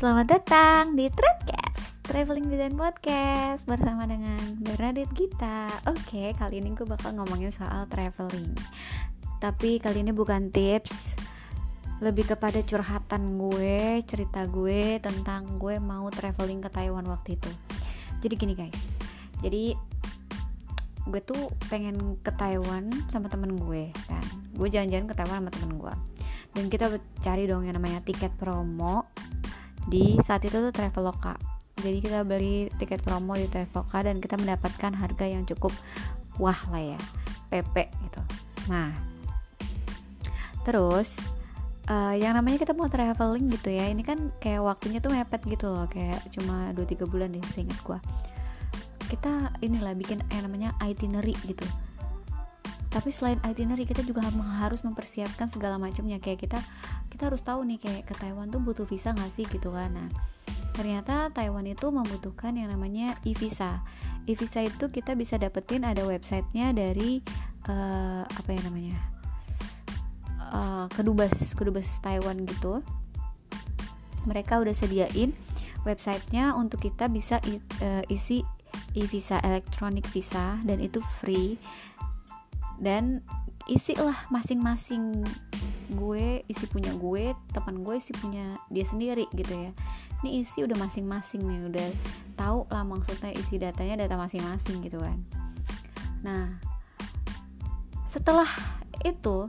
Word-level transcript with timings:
Selamat 0.00 0.32
datang 0.32 0.96
di 0.96 1.12
Threadcast 1.12 2.00
Traveling 2.08 2.48
Design 2.48 2.72
Podcast 2.72 3.68
Bersama 3.68 4.08
dengan 4.08 4.40
Bernadette 4.56 5.12
Gita. 5.12 5.68
Oke, 5.92 6.32
kali 6.40 6.64
ini 6.64 6.72
gue 6.72 6.88
bakal 6.88 7.12
ngomongin 7.20 7.52
soal 7.52 7.84
traveling. 7.84 8.48
Tapi 9.44 9.76
kali 9.76 10.00
ini 10.00 10.16
bukan 10.16 10.48
tips 10.48 11.20
Lebih 12.00 12.32
kepada 12.32 12.64
curhatan 12.64 13.36
gue 13.36 14.00
Cerita 14.08 14.48
gue 14.48 15.04
tentang 15.04 15.44
gue 15.60 15.76
mau 15.76 16.08
traveling 16.08 16.64
ke 16.64 16.72
Taiwan 16.72 17.04
waktu 17.04 17.36
itu. 17.36 17.52
Jadi 18.24 18.34
gini 18.40 18.56
guys. 18.56 19.04
Jadi 19.44 19.76
gue 21.12 21.20
tuh 21.20 21.52
pengen 21.68 22.16
ke 22.24 22.32
Taiwan 22.40 22.88
sama 23.12 23.28
temen 23.28 23.52
gue 23.52 23.92
kan. 24.08 24.24
Gue 24.56 24.72
jalan-jalan 24.72 25.12
ke 25.12 25.12
Taiwan 25.12 25.44
sama 25.44 25.52
temen 25.52 25.76
gue. 25.76 25.92
Dan 26.56 26.72
kita 26.72 26.88
cari 27.20 27.44
dong 27.44 27.68
yang 27.68 27.76
namanya 27.76 28.00
tiket 28.00 28.32
promo 28.40 29.04
di 29.90 30.16
saat 30.22 30.46
itu 30.46 30.54
tuh 30.54 30.72
Traveloka 30.72 31.34
jadi 31.80 31.98
kita 31.98 32.18
beli 32.28 32.68
tiket 32.76 33.00
promo 33.00 33.34
di 33.34 33.48
Traveloka 33.48 34.04
dan 34.04 34.20
kita 34.20 34.36
mendapatkan 34.36 34.92
harga 34.94 35.26
yang 35.26 35.48
cukup 35.48 35.72
wah 36.36 36.56
lah 36.72 36.96
ya 36.96 37.00
PP 37.50 37.74
gitu. 38.08 38.20
Nah 38.68 38.92
terus 40.60 41.24
uh, 41.88 42.12
yang 42.12 42.36
namanya 42.36 42.60
kita 42.60 42.76
mau 42.76 42.86
traveling 42.86 43.48
gitu 43.48 43.72
ya 43.72 43.88
ini 43.88 44.04
kan 44.04 44.28
kayak 44.38 44.60
waktunya 44.60 45.00
tuh 45.00 45.08
mepet 45.08 45.40
gitu 45.48 45.72
loh 45.72 45.88
kayak 45.88 46.20
cuma 46.36 46.68
2-3 46.76 47.08
bulan 47.08 47.32
deh 47.32 47.42
seingat 47.48 47.80
gua. 47.80 47.98
Kita 49.10 49.50
inilah 49.64 49.96
bikin 49.98 50.22
yang 50.30 50.46
namanya 50.46 50.70
itinerary 50.84 51.34
gitu. 51.48 51.66
Tapi 52.90 53.10
selain 53.14 53.38
itinerary 53.46 53.86
kita 53.86 54.02
juga 54.02 54.22
harus 54.62 54.82
mempersiapkan 54.82 55.46
segala 55.46 55.78
macamnya. 55.78 56.18
Kayak 56.18 56.46
kita 56.46 56.58
kita 57.10 57.28
harus 57.28 57.42
tahu 57.42 57.66
nih 57.66 57.78
kayak 57.82 58.06
ke 58.06 58.14
Taiwan 58.16 58.48
tuh 58.48 58.62
butuh 58.62 58.86
visa 58.86 59.10
nggak 59.12 59.30
sih 59.30 59.44
gitu 59.50 59.74
kan? 59.74 59.90
Nah 59.92 60.08
ternyata 60.72 61.28
Taiwan 61.34 61.66
itu 61.68 61.92
membutuhkan 61.92 62.56
yang 62.56 62.72
namanya 62.72 63.18
e-visa. 63.26 63.84
E-visa 64.24 64.64
itu 64.64 64.88
kita 64.88 65.12
bisa 65.18 65.36
dapetin 65.36 65.84
ada 65.84 66.06
websitenya 66.06 66.72
dari 66.72 67.20
uh, 67.68 68.24
apa 68.24 68.48
ya 68.54 68.60
namanya 68.64 68.96
uh, 70.54 70.86
kedubes 70.94 71.52
kedubes 71.58 72.00
Taiwan 72.00 72.46
gitu. 72.48 72.80
Mereka 74.24 74.60
udah 74.62 74.72
sediain 74.72 75.32
websitenya 75.84 76.56
untuk 76.56 76.84
kita 76.84 77.08
bisa 77.08 77.40
uh, 77.84 78.02
isi 78.08 78.40
e-visa 78.94 79.40
elektronik 79.44 80.06
visa 80.08 80.56
dan 80.64 80.80
itu 80.80 81.00
free. 81.20 81.60
Dan 82.80 83.20
isi 83.68 83.92
lah 84.00 84.16
masing-masing 84.32 85.20
gue 85.90 86.46
isi 86.46 86.64
punya 86.70 86.94
gue 86.94 87.34
teman 87.50 87.82
gue 87.82 87.98
isi 87.98 88.14
punya 88.14 88.54
dia 88.70 88.86
sendiri 88.86 89.26
gitu 89.34 89.50
ya. 89.50 89.70
Ini 90.22 90.46
isi 90.46 90.62
udah 90.62 90.78
masing-masing 90.78 91.42
nih 91.42 91.60
udah 91.66 91.88
tahu 92.38 92.64
lah 92.70 92.86
maksudnya 92.86 93.34
isi 93.34 93.58
datanya 93.58 94.06
data 94.06 94.14
masing-masing 94.14 94.80
gitu 94.86 95.02
kan. 95.02 95.18
Nah 96.22 96.56
setelah 98.06 98.48
itu 99.06 99.46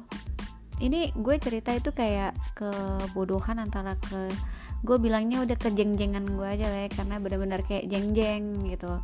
ini 0.81 1.14
gue 1.14 1.36
cerita 1.38 1.73
itu 1.78 1.94
kayak 1.94 2.34
kebodohan 2.58 3.62
antara 3.62 3.94
ke 4.02 4.30
gue 4.81 4.97
bilangnya 4.97 5.45
udah 5.45 5.58
kejeng-jengan 5.62 6.25
gue 6.25 6.47
aja 6.47 6.66
lah 6.66 6.86
ya 6.86 6.89
karena 6.89 7.22
benar-benar 7.22 7.62
kayak 7.62 7.86
jeng-jeng 7.86 8.66
gitu. 8.66 8.97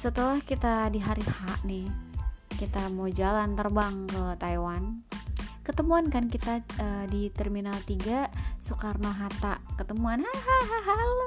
Setelah 0.00 0.40
kita 0.40 0.88
di 0.88 1.00
hari 1.04 1.24
H 1.24 1.60
nih 1.68 1.88
kita 2.56 2.88
mau 2.88 3.04
jalan 3.12 3.52
terbang 3.52 4.08
ke 4.08 4.22
Taiwan 4.40 5.04
ketemuan 5.66 6.06
kan 6.14 6.30
kita 6.30 6.62
uh, 6.78 7.04
di 7.10 7.26
terminal 7.34 7.74
3 7.82 8.30
Soekarno 8.62 9.10
Hatta 9.10 9.58
ketemuan. 9.74 10.22
Hahaha 10.22 10.78
halo 10.86 11.26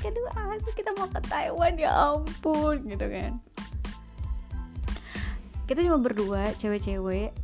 kedua 0.00 0.32
kita 0.72 0.96
mau 0.96 1.10
ke 1.12 1.20
Taiwan 1.28 1.76
ya 1.76 1.92
ampun 1.92 2.80
gitu 2.88 3.06
kan. 3.12 3.36
Kita 5.68 5.84
cuma 5.84 6.00
berdua 6.00 6.56
cewek-cewek. 6.56 7.36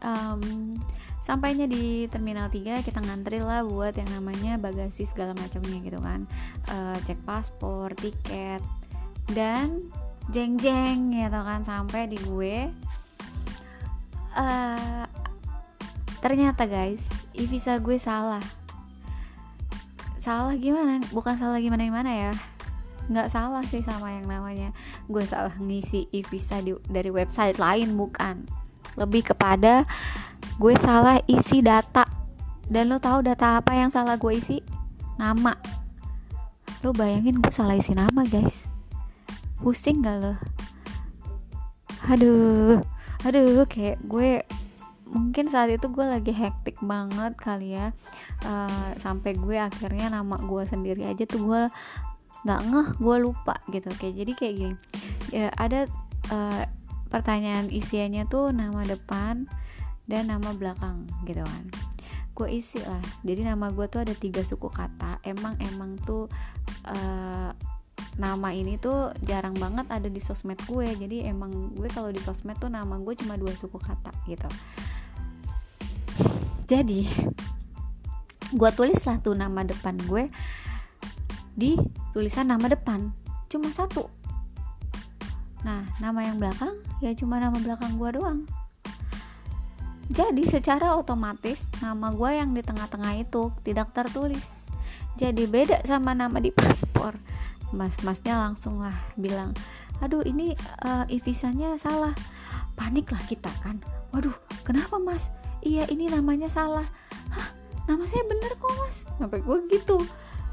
Um, 0.00 0.76
sampainya 1.20 1.68
di 1.68 2.08
terminal 2.08 2.48
3 2.48 2.80
kita 2.80 3.04
ngantri 3.04 3.44
lah 3.44 3.60
buat 3.60 3.92
yang 3.96 4.08
namanya 4.08 4.56
bagasi 4.56 5.04
segala 5.04 5.36
macamnya 5.36 5.84
gitu 5.84 6.00
kan. 6.00 6.24
Uh, 6.72 6.96
cek 7.04 7.20
paspor 7.28 7.92
tiket 7.92 8.64
dan 9.36 9.92
jeng 10.32 10.56
jeng 10.56 11.12
gitu 11.12 11.40
kan 11.44 11.60
sampai 11.68 12.08
di 12.08 12.16
gue 12.24 12.72
uh, 14.34 15.06
ternyata 16.20 16.66
guys 16.66 17.10
visa 17.34 17.78
gue 17.78 17.96
salah. 17.96 18.42
Salah 20.18 20.56
gimana? 20.56 21.02
Bukan 21.12 21.36
salah 21.38 21.60
gimana 21.60 21.84
gimana 21.84 22.10
ya. 22.10 22.32
Nggak 23.10 23.28
salah 23.28 23.62
sih 23.66 23.84
sama 23.84 24.10
yang 24.14 24.26
namanya. 24.26 24.72
Gue 25.06 25.24
salah 25.28 25.52
ngisi 25.60 26.08
visa 26.30 26.58
di, 26.60 26.72
dari 26.88 27.10
website 27.12 27.60
lain 27.60 27.94
bukan. 27.94 28.46
Lebih 28.98 29.34
kepada 29.34 29.84
gue 30.58 30.74
salah 30.80 31.20
isi 31.28 31.60
data. 31.60 32.08
Dan 32.64 32.88
lo 32.88 32.96
tahu 32.96 33.20
data 33.20 33.60
apa 33.60 33.76
yang 33.76 33.92
salah 33.92 34.16
gue 34.16 34.32
isi? 34.32 34.64
Nama. 35.20 35.52
Lo 36.80 36.96
bayangin 36.96 37.38
gue 37.38 37.52
salah 37.52 37.76
isi 37.76 37.92
nama 37.92 38.24
guys. 38.24 38.64
Pusing 39.60 40.00
gak 40.00 40.18
lo 40.20 40.34
aduh 42.04 42.84
aduh 43.24 43.64
kayak 43.64 43.98
gue 44.04 44.44
mungkin 45.08 45.46
saat 45.46 45.70
itu 45.70 45.86
gue 45.88 46.04
lagi 46.04 46.32
hektik 46.34 46.76
banget 46.82 47.32
kali 47.38 47.78
ya. 47.78 47.94
Uh, 48.44 48.92
sampai 48.98 49.38
gue 49.38 49.56
akhirnya 49.56 50.10
nama 50.10 50.36
gue 50.36 50.62
sendiri 50.66 51.06
aja 51.06 51.24
tuh 51.24 51.40
gue 51.44 51.62
nggak 52.44 52.60
ngeh 52.68 52.88
gue 53.00 53.16
lupa 53.22 53.54
gitu. 53.70 53.88
Kayak 53.96 54.14
jadi 54.20 54.32
kayak 54.36 54.54
gini. 54.58 54.76
Ya 55.32 55.48
ada 55.56 55.86
uh, 56.28 56.62
pertanyaan 57.08 57.70
isiannya 57.70 58.26
tuh 58.26 58.50
nama 58.50 58.82
depan 58.84 59.46
dan 60.04 60.28
nama 60.28 60.52
belakang 60.52 61.08
gitu 61.24 61.40
kan. 61.40 61.64
Gue 62.34 62.58
isi 62.58 62.82
lah. 62.82 63.00
Jadi 63.22 63.46
nama 63.46 63.70
gue 63.70 63.86
tuh 63.86 64.02
ada 64.02 64.12
tiga 64.12 64.42
suku 64.42 64.66
kata. 64.66 65.22
Emang 65.22 65.54
emang 65.62 65.96
tuh 66.02 66.26
uh, 66.90 67.54
nama 68.14 68.54
ini 68.54 68.78
tuh 68.78 69.10
jarang 69.26 69.58
banget 69.58 69.90
ada 69.90 70.06
di 70.06 70.22
sosmed 70.22 70.58
gue. 70.66 70.86
Jadi 70.94 71.26
emang 71.26 71.74
gue 71.74 71.90
kalau 71.90 72.14
di 72.14 72.22
sosmed 72.22 72.58
tuh 72.58 72.70
nama 72.70 72.94
gue 72.98 73.14
cuma 73.18 73.34
dua 73.34 73.50
suku 73.54 73.78
kata 73.78 74.14
gitu. 74.30 74.48
Jadi 76.64 77.06
gue 78.54 78.70
tulis 78.72 79.00
lah 79.04 79.18
tuh 79.18 79.34
nama 79.34 79.66
depan 79.66 79.98
gue 80.06 80.30
di 81.54 81.74
tulisan 82.14 82.50
nama 82.50 82.70
depan 82.70 83.10
cuma 83.50 83.70
satu. 83.70 84.06
Nah 85.66 85.82
nama 85.98 86.20
yang 86.22 86.38
belakang 86.38 86.78
ya 87.02 87.10
cuma 87.18 87.42
nama 87.42 87.58
belakang 87.58 87.98
gue 87.98 88.10
doang. 88.14 88.40
Jadi 90.04 90.44
secara 90.44 90.94
otomatis 90.94 91.72
nama 91.80 92.12
gue 92.12 92.30
yang 92.36 92.52
di 92.52 92.60
tengah-tengah 92.60 93.24
itu 93.24 93.50
tidak 93.64 93.90
tertulis. 93.96 94.68
Jadi 95.16 95.48
beda 95.48 95.80
sama 95.86 96.12
nama 96.12 96.42
di 96.42 96.52
paspor 96.52 97.16
mas-masnya 97.74 98.38
langsung 98.38 98.78
lah 98.78 98.94
bilang 99.18 99.52
aduh 100.02 100.24
ini 100.26 100.56
uh, 100.82 101.06
e-visanya 101.06 101.78
salah. 101.78 102.14
Panik 102.74 103.06
lah 103.14 103.22
kita 103.30 103.50
kan. 103.62 103.78
Waduh 104.10 104.34
kenapa 104.66 104.98
mas? 104.98 105.30
Iya 105.62 105.86
ini 105.86 106.10
namanya 106.10 106.50
salah. 106.50 106.84
Hah? 107.30 107.48
Nama 107.86 108.02
saya 108.08 108.26
bener 108.26 108.52
kok 108.58 108.74
mas? 108.82 109.06
Sampai 109.20 109.38
gue 109.44 109.58
gitu. 109.70 110.02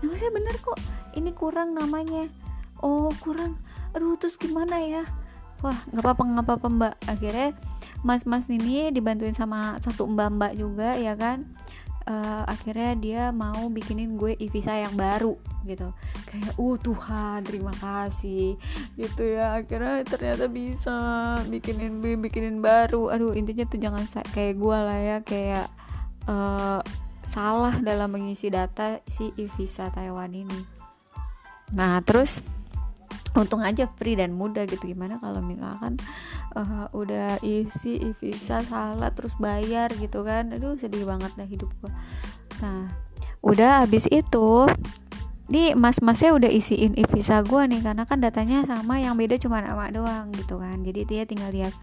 Nama 0.03 0.13
saya 0.13 0.29
bener 0.29 0.55
kok. 0.61 0.77
Ini 1.17 1.33
kurang 1.33 1.73
namanya. 1.73 2.29
Oh 2.85 3.09
kurang. 3.23 3.57
Aduh 3.97 4.13
terus 4.21 4.37
gimana 4.37 4.77
ya? 4.77 5.03
Wah 5.65 5.77
nggak 5.89 6.03
apa-apa 6.05 6.23
nggak 6.25 6.45
apa-apa 6.45 6.67
mbak. 6.69 6.93
Akhirnya 7.09 7.57
mas-mas 8.05 8.49
ini 8.49 8.93
dibantuin 8.93 9.33
sama 9.33 9.77
satu 9.81 10.05
mbak-mbak 10.09 10.57
juga 10.57 10.97
ya 10.97 11.13
kan 11.13 11.45
uh, 12.07 12.43
akhirnya 12.47 12.91
dia 12.97 13.23
mau 13.29 13.67
bikinin 13.69 14.17
gue 14.17 14.37
e-visa 14.37 14.73
yang 14.77 14.93
baru 14.97 15.37
gitu. 15.67 15.93
Kayak 16.29 16.53
uh 16.57 16.77
Tuhan 16.79 17.39
terima 17.45 17.73
kasih. 17.77 18.57
Gitu 18.97 19.23
ya 19.25 19.61
akhirnya 19.61 20.05
ternyata 20.05 20.45
bisa 20.49 20.97
bikinin 21.49 22.01
bikinin 22.01 22.61
baru. 22.61 23.13
Aduh 23.13 23.33
intinya 23.37 23.65
tuh 23.67 23.79
jangan 23.81 24.05
kayak 24.33 24.57
gue 24.57 24.77
lah 24.77 24.99
ya 24.99 25.17
kayak 25.21 25.67
uh, 26.29 26.81
salah 27.21 27.77
dalam 27.81 28.09
mengisi 28.09 28.49
data 28.49 29.01
si 29.05 29.29
e-visa 29.37 29.93
Taiwan 29.93 30.33
ini. 30.33 30.61
Nah 31.77 32.01
terus 32.01 32.41
untung 33.37 33.63
aja 33.63 33.87
free 33.95 34.19
dan 34.19 34.35
mudah 34.35 34.67
gitu. 34.67 34.91
Gimana 34.91 35.17
kalau 35.19 35.39
misalkan 35.39 35.95
uh, 36.55 36.91
udah 36.91 37.39
isi 37.43 37.99
e-visa 37.99 38.63
salah 38.65 39.11
terus 39.15 39.35
bayar 39.39 39.91
gitu 39.97 40.23
kan? 40.27 40.51
Aduh 40.51 40.75
sedih 40.75 41.07
banget 41.07 41.31
dah 41.35 41.47
hidup 41.47 41.71
gue 41.79 41.91
nah 42.61 42.87
udah 43.41 43.83
habis 43.83 44.05
itu 44.13 44.69
ini 45.51 45.75
mas-masnya 45.75 46.31
udah 46.31 46.47
isiin 46.47 46.95
e-visa 46.95 47.43
gue 47.43 47.61
nih 47.67 47.83
karena 47.83 48.07
kan 48.07 48.23
datanya 48.23 48.63
sama 48.63 49.03
yang 49.03 49.19
beda 49.19 49.35
cuma 49.35 49.59
nama 49.59 49.91
doang 49.91 50.31
gitu 50.31 50.55
kan. 50.55 50.79
Jadi 50.79 51.03
dia 51.03 51.27
tinggal 51.27 51.51
lihat 51.51 51.75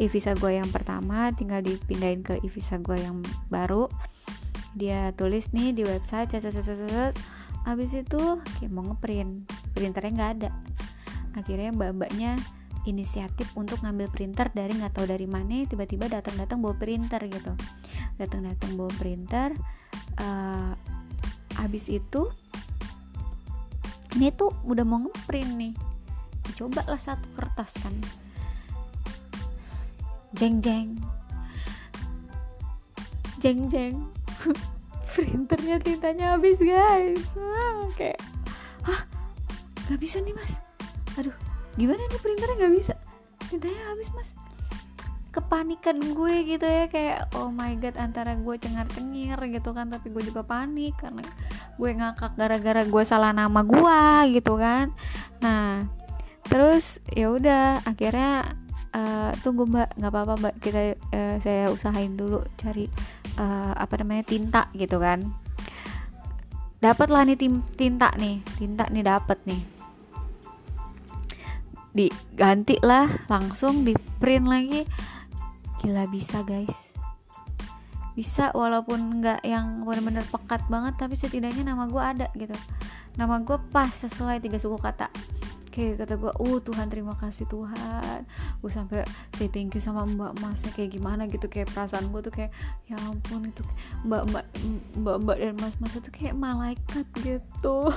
e-visa 0.00 0.32
gue 0.32 0.56
yang 0.56 0.72
pertama 0.72 1.28
tinggal 1.36 1.60
dipindahin 1.60 2.24
ke 2.24 2.40
e-visa 2.40 2.80
gue 2.80 2.96
yang 2.96 3.20
baru. 3.52 3.92
Dia 4.72 5.12
tulis 5.20 5.52
nih 5.52 5.76
di 5.76 5.84
website 5.84 6.32
cet, 6.32 6.48
cet, 6.48 6.64
cet, 6.64 7.12
cet. 7.60 7.68
abis 7.68 7.90
itu 8.00 8.22
kayak 8.58 8.72
mau 8.72 8.84
ngeprint. 8.86 9.44
Printernya 9.76 10.12
nggak 10.16 10.32
ada. 10.40 10.50
Akhirnya 11.36 11.70
mbak-mbaknya 11.76 12.40
inisiatif 12.88 13.52
untuk 13.60 13.84
ngambil 13.84 14.08
printer 14.08 14.48
dari 14.56 14.72
nggak 14.72 14.96
tahu 14.96 15.06
dari 15.06 15.28
mana 15.28 15.68
tiba-tiba 15.68 16.08
datang-datang 16.08 16.64
bawa 16.64 16.74
printer 16.76 17.20
gitu. 17.28 17.52
Datang-datang 18.16 18.74
bawa 18.74 18.92
printer 18.96 19.52
uh, 20.20 20.72
abis 21.60 21.92
itu 21.92 22.32
ini 24.16 24.32
tuh 24.34 24.50
udah 24.66 24.84
mau 24.84 24.98
ngeprint 25.04 25.52
nih. 25.54 25.74
Coba 26.56 26.82
lah 26.88 26.98
satu 26.98 27.28
kertas 27.36 27.76
kan. 27.78 27.94
Jeng 30.34 30.62
jeng 30.64 30.98
jeng 33.40 33.72
jeng 33.72 33.96
printernya 35.10 35.76
tintanya 35.82 36.38
habis 36.38 36.62
guys. 36.62 37.34
Ah, 37.36 37.86
kayak 37.98 38.20
hah? 38.86 39.02
Nggak 39.88 40.00
bisa 40.00 40.22
nih 40.22 40.34
mas. 40.34 40.62
Aduh 41.18 41.34
gimana 41.74 41.98
nih 41.98 42.20
printernya? 42.22 42.56
Nggak 42.66 42.74
bisa. 42.78 42.94
Tintanya 43.50 43.82
habis 43.90 44.08
mas. 44.14 44.30
Kepanikan 45.30 45.98
gue 45.98 46.34
gitu 46.42 46.66
ya 46.66 46.90
kayak 46.90 47.30
oh 47.38 47.54
my 47.54 47.78
god 47.78 47.94
antara 47.98 48.34
gue 48.34 48.54
cengar 48.58 48.86
cengir 48.90 49.38
gitu 49.50 49.70
kan. 49.74 49.90
Tapi 49.90 50.10
gue 50.10 50.22
juga 50.26 50.46
panik 50.46 50.98
karena 50.98 51.22
gue 51.78 51.90
ngakak 51.90 52.34
gara-gara 52.38 52.82
gue 52.86 53.02
salah 53.06 53.34
nama 53.34 53.62
gue 53.62 54.02
gitu 54.38 54.58
kan. 54.58 54.94
Nah 55.42 55.86
terus 56.50 56.98
ya 57.14 57.30
udah 57.30 57.86
akhirnya 57.86 58.58
uh, 58.94 59.30
tunggu 59.42 59.66
mbak. 59.66 59.96
Nggak 59.98 60.10
apa-apa 60.12 60.34
mbak. 60.38 60.54
Kita 60.62 60.80
uh, 60.94 61.36
saya 61.42 61.70
usahain 61.70 62.14
dulu 62.14 62.42
cari 62.58 62.86
uh, 63.38 63.72
apa 63.74 64.00
namanya 64.02 64.24
tinta 64.26 64.62
gitu 64.74 64.98
kan. 64.98 65.26
Dapatlah 66.80 67.28
nih 67.28 67.36
tim 67.36 67.60
tinta 67.76 68.08
nih. 68.16 68.40
Tinta 68.56 68.88
nih 68.88 69.04
dapat 69.04 69.38
nih. 69.44 69.62
Diganti 71.90 72.78
lah 72.80 73.10
langsung 73.26 73.82
di 73.82 73.92
print 74.22 74.46
lagi. 74.46 74.82
Gila 75.82 76.06
bisa 76.08 76.46
guys. 76.46 76.94
Bisa 78.14 78.52
walaupun 78.52 79.22
nggak 79.22 79.46
yang 79.48 79.80
bener-bener 79.86 80.26
pekat 80.28 80.66
banget 80.68 80.98
tapi 80.98 81.14
setidaknya 81.16 81.72
nama 81.72 81.88
gue 81.88 82.02
ada 82.02 82.26
gitu. 82.36 82.54
Nama 83.16 83.42
gue 83.42 83.58
pas 83.74 83.90
sesuai 83.90 84.38
tiga 84.38 84.56
suku 84.60 84.78
kata 84.78 85.10
kayak 85.70 86.02
kata 86.02 86.14
gue 86.18 86.32
uh 86.34 86.58
Tuhan 86.60 86.86
terima 86.90 87.14
kasih 87.14 87.46
Tuhan. 87.46 88.26
Gue 88.60 88.70
sampai 88.70 89.06
say 89.38 89.46
thank 89.46 89.72
you 89.72 89.82
sama 89.82 90.02
mbak 90.04 90.36
masnya 90.42 90.74
kayak 90.74 90.98
gimana 90.98 91.30
gitu 91.30 91.46
kayak 91.46 91.70
perasaan 91.70 92.10
gue 92.10 92.20
tuh 92.26 92.34
kayak 92.34 92.50
ya 92.90 92.98
ampun 93.06 93.48
itu 93.48 93.62
mbak 94.04 94.26
mbak 94.28 94.44
mbak 94.98 95.16
mbak 95.22 95.36
dan 95.38 95.54
mas 95.56 95.74
mas 95.78 95.94
itu 95.94 96.10
kayak 96.10 96.34
malaikat 96.36 97.06
gitu. 97.22 97.88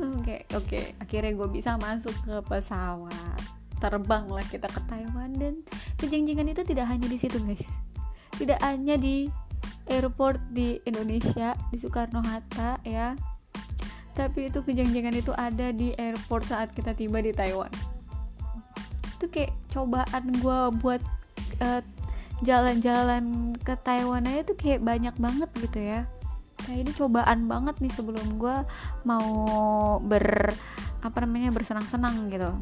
Oke 0.00 0.48
oke 0.56 0.64
okay. 0.64 0.96
akhirnya 0.96 1.36
gue 1.36 1.48
bisa 1.52 1.76
masuk 1.76 2.16
ke 2.24 2.40
pesawat. 2.48 3.40
Terbang 3.84 4.32
lah 4.32 4.44
kita 4.48 4.64
ke 4.68 4.80
Taiwan 4.88 5.36
dan 5.36 5.60
kejengjengan 6.00 6.48
itu 6.48 6.64
tidak 6.64 6.88
hanya 6.88 7.04
di 7.04 7.20
situ 7.20 7.36
guys. 7.44 7.68
Tidak 8.40 8.56
hanya 8.64 8.96
di 8.96 9.28
airport 9.92 10.40
di 10.56 10.80
Indonesia 10.88 11.52
di 11.68 11.76
Soekarno 11.76 12.24
Hatta 12.24 12.80
ya 12.80 13.12
tapi 14.20 14.52
itu 14.52 14.60
kejengjengan 14.60 15.16
itu 15.16 15.32
ada 15.32 15.72
di 15.72 15.96
airport 15.96 16.52
saat 16.52 16.68
kita 16.76 16.92
tiba 16.92 17.24
di 17.24 17.32
Taiwan. 17.32 17.72
Itu 19.16 19.32
kayak 19.32 19.56
cobaan 19.72 20.24
gue 20.36 20.60
buat 20.76 21.00
jalan 21.60 21.84
jalan-jalan 22.40 23.52
ke 23.60 23.76
Taiwan 23.80 24.24
aja 24.24 24.44
tuh 24.48 24.56
kayak 24.56 24.84
banyak 24.84 25.12
banget 25.16 25.50
gitu 25.56 25.80
ya. 25.80 26.04
Kayak 26.60 26.78
ini 26.84 26.92
cobaan 26.92 27.48
banget 27.48 27.76
nih 27.80 27.92
sebelum 27.92 28.36
gue 28.36 28.56
mau 29.08 29.28
ber 30.04 30.52
apa 31.00 31.16
namanya 31.24 31.52
bersenang-senang 31.52 32.28
gitu. 32.28 32.52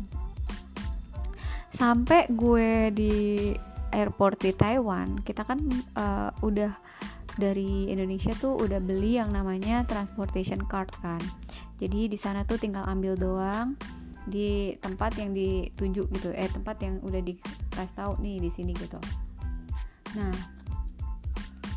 Sampai 1.74 2.30
gue 2.30 2.90
di 2.94 3.14
airport 3.90 4.42
di 4.46 4.52
Taiwan 4.54 5.22
kita 5.22 5.42
kan 5.42 5.58
uh, 5.98 6.30
udah 6.42 6.70
dari 7.38 7.86
Indonesia 7.86 8.34
tuh 8.34 8.58
udah 8.58 8.82
beli 8.82 9.16
yang 9.16 9.30
namanya 9.30 9.86
transportation 9.86 10.58
card 10.66 10.90
kan 10.98 11.22
jadi 11.78 12.10
di 12.10 12.18
sana 12.18 12.42
tuh 12.42 12.58
tinggal 12.58 12.82
ambil 12.90 13.14
doang 13.14 13.78
di 14.28 14.76
tempat 14.82 15.16
yang 15.16 15.32
dituju 15.32 16.10
gitu 16.12 16.28
eh 16.36 16.50
tempat 16.50 16.76
yang 16.84 17.00
udah 17.00 17.22
dikasih 17.24 17.94
tahu 17.96 18.12
nih 18.20 18.42
di 18.42 18.50
sini 18.52 18.76
gitu. 18.76 19.00
Nah 20.18 20.34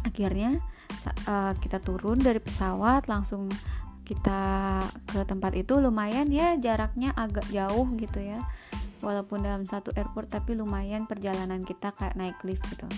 akhirnya 0.04 0.60
uh, 1.30 1.54
kita 1.62 1.80
turun 1.80 2.20
dari 2.20 2.42
pesawat 2.42 3.08
langsung 3.08 3.48
kita 4.04 4.84
ke 5.08 5.24
tempat 5.24 5.56
itu. 5.56 5.80
Lumayan 5.80 6.28
ya 6.28 6.60
jaraknya 6.60 7.16
agak 7.16 7.48
jauh 7.54 7.88
gitu 7.96 8.20
ya. 8.20 8.42
Walaupun 9.06 9.46
dalam 9.46 9.64
satu 9.64 9.96
airport 9.96 10.30
tapi 10.34 10.54
lumayan 10.58 11.08
perjalanan 11.08 11.64
kita 11.64 11.96
kayak 11.96 12.18
naik 12.20 12.38
lift 12.44 12.66
gitu. 12.68 12.90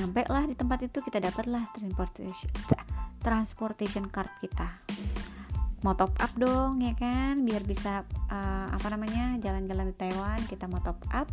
Nyampe 0.00 0.26
lah 0.32 0.48
di 0.48 0.56
tempat 0.56 0.86
itu 0.86 0.98
kita 1.04 1.22
dapatlah 1.22 1.62
transportation 1.76 2.50
transportation 3.24 4.04
card 4.12 4.28
kita 4.36 4.83
mau 5.84 5.92
top 5.92 6.16
up 6.16 6.32
dong 6.40 6.80
ya 6.80 6.96
kan? 6.96 7.44
Biar 7.44 7.60
bisa 7.60 8.08
uh, 8.32 8.66
apa 8.72 8.88
namanya 8.88 9.36
jalan-jalan 9.36 9.92
di 9.92 9.94
Taiwan 9.94 10.40
kita 10.48 10.64
mau 10.64 10.80
top 10.80 10.96
up. 11.12 11.28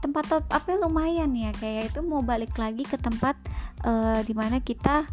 Tempat 0.00 0.24
top 0.24 0.44
upnya 0.48 0.80
lumayan 0.80 1.36
ya 1.36 1.52
kayak 1.52 1.92
itu 1.92 2.00
mau 2.00 2.24
balik 2.24 2.56
lagi 2.56 2.88
ke 2.88 2.96
tempat 2.96 3.36
uh, 3.84 4.24
di 4.24 4.32
mana 4.32 4.64
kita 4.64 5.04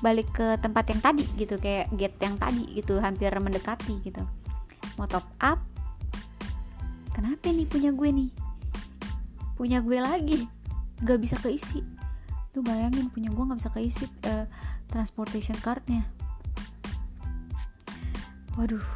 balik 0.00 0.32
ke 0.32 0.58
tempat 0.58 0.88
yang 0.90 1.00
tadi 1.04 1.28
gitu 1.38 1.60
kayak 1.60 1.92
gate 1.94 2.18
yang 2.24 2.40
tadi 2.40 2.64
gitu 2.72 2.96
hampir 3.04 3.28
mendekati 3.36 4.00
gitu. 4.00 4.24
Mau 4.96 5.04
top 5.04 5.28
up. 5.44 5.60
Kenapa 7.12 7.52
nih 7.52 7.68
punya 7.68 7.92
gue 7.92 8.08
nih? 8.08 8.30
Punya 9.60 9.84
gue 9.84 10.00
lagi. 10.00 10.48
Gak 11.04 11.20
bisa 11.20 11.36
keisi. 11.36 11.84
Lu 12.56 12.64
bayangin 12.64 13.12
punya 13.12 13.28
gue 13.28 13.44
gak 13.44 13.60
bisa 13.60 13.70
keisi 13.70 14.08
uh, 14.24 14.48
transportation 14.88 15.60
cardnya 15.60 16.21
waduh 18.62 18.86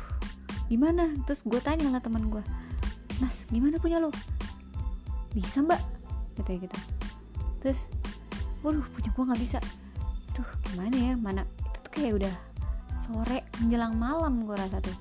gimana? 0.71 1.11
Terus 1.27 1.43
gue 1.43 1.59
tanya 1.59 1.91
lah 1.91 1.99
teman 1.99 2.31
gue 2.31 2.43
mas 3.19 3.51
gimana 3.51 3.83
punya 3.83 3.99
lo? 3.99 4.15
Bisa 5.35 5.59
mbak 5.59 5.83
katanya 6.39 6.71
gitu. 6.71 6.79
Terus 7.59 7.81
waduh 8.63 8.87
punya 8.95 9.11
gue 9.11 9.25
nggak 9.27 9.43
bisa. 9.43 9.59
Tuh 10.39 10.47
gimana 10.71 10.95
ya 10.95 11.13
mana 11.19 11.43
itu 11.43 11.79
tuh 11.83 11.91
kayak 11.91 12.13
udah 12.23 12.35
sore 12.95 13.43
menjelang 13.59 13.99
malam 13.99 14.47
gue 14.47 14.55
rasa 14.55 14.79
tuh. 14.79 14.95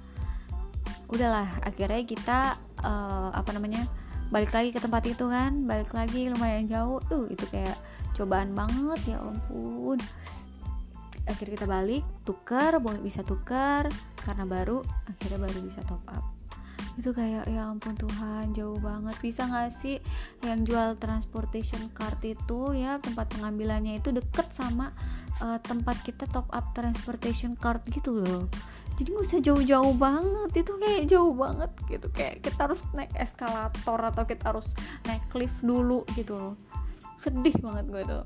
Udahlah 1.14 1.46
akhirnya 1.62 2.02
kita 2.02 2.58
uh, 2.82 3.30
apa 3.38 3.54
namanya 3.54 3.86
balik 4.34 4.50
lagi 4.50 4.74
ke 4.74 4.82
tempat 4.82 5.06
itu 5.06 5.30
kan 5.30 5.70
balik 5.70 5.94
lagi 5.94 6.26
lumayan 6.34 6.66
jauh. 6.66 6.98
Tuh 7.06 7.30
itu 7.30 7.46
kayak 7.54 7.78
cobaan 8.18 8.58
banget 8.58 9.14
ya 9.14 9.22
ampun. 9.22 10.02
Akhirnya 11.30 11.54
kita 11.58 11.68
balik 11.70 12.04
tukar 12.26 12.82
boleh 12.82 13.02
bisa 13.02 13.22
tukar 13.22 13.92
karena 14.26 14.50
baru 14.50 14.82
akhirnya 15.06 15.40
baru 15.46 15.60
bisa 15.62 15.86
top 15.86 16.02
up. 16.10 16.26
Itu 16.96 17.12
kayak 17.12 17.52
ya 17.52 17.70
ampun 17.70 17.94
Tuhan 17.96 18.56
jauh 18.58 18.80
banget. 18.82 19.16
Bisa 19.22 19.46
nggak 19.46 19.70
sih 19.72 20.02
yang 20.42 20.66
jual 20.66 20.98
transportation 20.98 21.92
card 21.94 22.20
itu 22.26 22.74
ya 22.74 22.98
tempat 22.98 23.30
pengambilannya 23.38 24.02
itu 24.02 24.10
deket 24.16 24.50
sama 24.50 24.92
uh, 25.40 25.60
tempat 25.62 26.02
kita 26.02 26.26
top 26.32 26.48
up 26.50 26.74
transportation 26.74 27.54
card 27.60 27.84
gitu 27.92 28.18
loh. 28.18 28.50
Jadi 28.96 29.12
nggak 29.12 29.28
usah 29.28 29.42
jauh-jauh 29.44 29.94
banget 30.00 30.52
itu 30.64 30.74
kayak 30.80 31.04
jauh 31.12 31.36
banget 31.36 31.72
gitu. 31.92 32.08
Kayak 32.16 32.42
kita 32.42 32.60
harus 32.66 32.82
naik 32.96 33.12
eskalator 33.20 34.00
atau 34.00 34.24
kita 34.24 34.56
harus 34.56 34.72
naik 35.04 35.28
lift 35.36 35.60
dulu 35.62 36.08
gitu 36.16 36.34
loh. 36.34 36.54
Sedih 37.20 37.56
banget 37.60 37.86
gue 37.92 38.04
tuh 38.08 38.24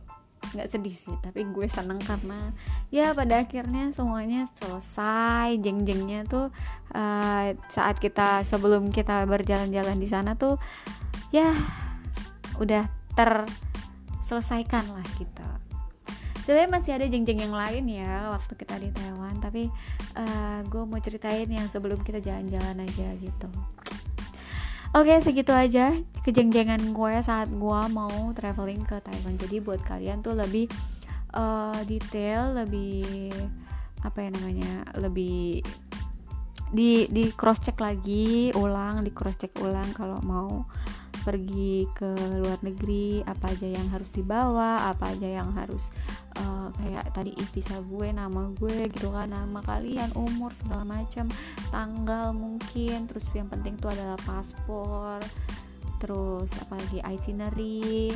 nggak 0.54 0.70
sedih 0.70 0.94
sih 0.94 1.16
tapi 1.22 1.46
gue 1.46 1.68
seneng 1.70 2.02
karena 2.02 2.54
ya 2.90 3.14
pada 3.14 3.46
akhirnya 3.46 3.94
semuanya 3.94 4.50
selesai. 4.58 5.58
Jeng-jengnya 5.62 6.26
tuh 6.26 6.50
uh, 6.94 7.46
saat 7.70 7.98
kita 7.98 8.42
sebelum 8.46 8.90
kita 8.90 9.26
berjalan-jalan 9.30 9.98
di 9.98 10.08
sana 10.10 10.34
tuh 10.34 10.58
ya 11.30 11.54
udah 12.58 12.90
terselesaikan 13.14 14.86
lah 14.92 15.08
kita 15.16 15.60
sebenarnya 16.50 16.72
masih 16.82 16.92
ada 16.98 17.06
jeng-jeng 17.06 17.46
yang 17.46 17.54
lain 17.54 17.86
ya 17.86 18.34
waktu 18.34 18.58
kita 18.58 18.82
di 18.82 18.90
Taiwan 18.90 19.38
tapi 19.38 19.70
uh, 20.18 20.66
gue 20.66 20.82
mau 20.82 20.98
ceritain 20.98 21.46
yang 21.46 21.70
sebelum 21.70 22.02
kita 22.02 22.26
jalan-jalan 22.26 22.90
aja 22.90 23.08
gitu 23.22 23.50
Oke 24.90 25.14
segitu 25.22 25.54
aja 25.54 25.94
kejeng-jengan 26.26 26.82
gue 26.98 27.14
saat 27.22 27.46
gue 27.54 27.82
mau 27.94 28.34
traveling 28.34 28.82
ke 28.90 28.98
Taiwan. 29.06 29.38
Jadi 29.38 29.62
buat 29.62 29.78
kalian 29.86 30.26
tuh 30.26 30.34
lebih 30.34 30.66
uh, 31.38 31.78
detail, 31.86 32.58
lebih 32.58 33.30
apa 34.02 34.18
ya 34.26 34.30
namanya, 34.34 34.90
lebih 34.98 35.62
di 36.74 37.06
di 37.14 37.30
cross 37.38 37.62
check 37.62 37.78
lagi 37.78 38.50
ulang, 38.58 39.06
di 39.06 39.14
cross 39.14 39.38
check 39.38 39.54
ulang 39.62 39.94
kalau 39.94 40.18
mau 40.26 40.66
pergi 41.22 41.86
ke 41.94 42.10
luar 42.42 42.58
negeri 42.66 43.22
apa 43.30 43.54
aja 43.54 43.70
yang 43.70 43.86
harus 43.94 44.10
dibawa 44.10 44.90
apa 44.90 45.14
aja 45.14 45.28
yang 45.28 45.54
harus 45.54 45.94
uh, 46.40 46.68
kayak 46.80 47.06
tadi 47.12 47.32
visa 47.52 47.78
gue 47.84 48.08
nama 48.16 48.50
gue 48.56 48.88
gitu 48.90 49.12
kan 49.12 49.30
nama 49.30 49.60
kalian 49.62 50.10
umur 50.16 50.56
segala 50.56 50.88
macam 50.88 51.28
tanggal 51.70 52.32
mungkin 52.32 53.06
terus 53.12 53.28
yang 53.36 53.52
penting 53.52 53.76
itu 53.76 53.88
adalah 53.92 54.18
paspor 54.24 55.20
terus 56.00 56.56
apalagi 56.64 57.04
itinerary 57.04 58.16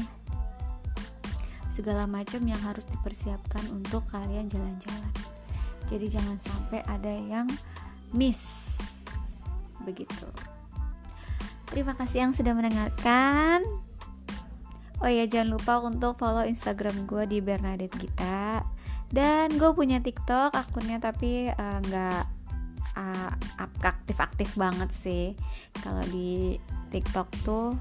segala 1.68 2.08
macam 2.08 2.42
yang 2.46 2.62
harus 2.64 2.88
dipersiapkan 2.88 3.66
untuk 3.76 4.06
kalian 4.10 4.48
jalan-jalan 4.48 5.14
jadi 5.92 6.20
jangan 6.20 6.38
sampai 6.40 6.80
ada 6.88 7.12
yang 7.12 7.48
miss 8.16 8.80
begitu 9.84 10.32
Terima 11.74 11.98
kasih 11.98 12.30
yang 12.30 12.34
sudah 12.38 12.54
mendengarkan. 12.54 13.66
Oh 15.04 15.12
ya 15.12 15.28
jangan 15.28 15.60
lupa 15.60 15.84
untuk 15.84 16.16
follow 16.16 16.48
Instagram 16.48 17.04
gue 17.04 17.28
di 17.28 17.44
Bernadette 17.44 17.92
Gita 18.00 18.64
dan 19.12 19.52
gue 19.60 19.72
punya 19.76 20.00
TikTok 20.00 20.56
akunnya 20.56 21.04
tapi 21.04 21.52
eh, 21.52 21.80
nggak 21.84 22.24
uh, 22.96 23.32
uh, 23.36 23.84
aktif-aktif 23.84 24.56
banget 24.56 24.90
sih. 24.96 25.36
Kalau 25.84 26.08
di 26.08 26.56
TikTok 26.88 27.28
tuh 27.44 27.76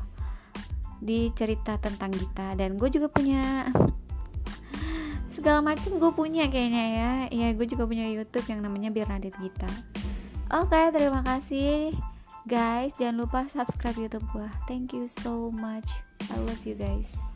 di 0.99 1.31
cerita 1.39 1.79
tentang 1.79 2.11
Gita 2.11 2.59
dan 2.59 2.75
gue 2.75 2.91
juga 2.91 3.07
punya 3.07 3.71
segala 5.35 5.63
macam 5.63 6.03
gue 6.03 6.11
punya 6.11 6.51
kayaknya 6.51 6.85
ya. 6.91 7.13
Ya 7.31 7.49
gue 7.55 7.67
juga 7.71 7.87
punya 7.87 8.11
YouTube 8.11 8.51
yang 8.51 8.67
namanya 8.67 8.91
Bernadette 8.91 9.39
Gita. 9.39 9.71
Oke, 10.53 10.91
terima 10.91 11.23
kasih. 11.23 11.95
Guys, 12.43 12.99
jangan 12.99 13.23
lupa 13.23 13.47
subscribe 13.47 13.95
YouTube 13.95 14.27
gua. 14.35 14.51
Thank 14.67 14.91
you 14.91 15.07
so 15.07 15.55
much. 15.55 16.03
I 16.27 16.37
love 16.43 16.67
you 16.67 16.75
guys. 16.75 17.32